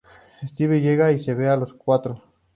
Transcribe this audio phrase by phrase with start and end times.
[0.47, 2.23] Stevie llega y se van los cuatro.